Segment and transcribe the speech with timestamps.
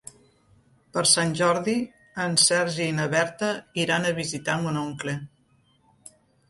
[0.97, 1.75] Per Sant Jordi
[2.25, 3.53] en Sergi i na Berta
[3.85, 5.19] iran a visitar mon oncle.